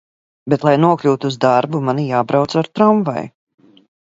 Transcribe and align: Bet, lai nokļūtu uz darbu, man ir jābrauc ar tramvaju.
Bet, 0.53 0.63
lai 0.67 0.71
nokļūtu 0.85 1.29
uz 1.33 1.37
darbu, 1.45 1.81
man 1.91 2.01
ir 2.05 2.09
jābrauc 2.15 2.59
ar 2.63 2.73
tramvaju. 2.79 3.31